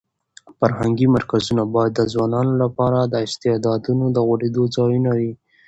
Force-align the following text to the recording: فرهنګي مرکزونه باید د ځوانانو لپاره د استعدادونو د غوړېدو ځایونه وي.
فرهنګي 0.57 1.07
مرکزونه 1.15 1.63
باید 1.73 1.91
د 1.95 2.01
ځوانانو 2.13 2.53
لپاره 2.63 2.99
د 3.03 3.15
استعدادونو 3.27 4.05
د 4.11 4.17
غوړېدو 4.27 4.63
ځایونه 4.75 5.11
وي. 5.19 5.31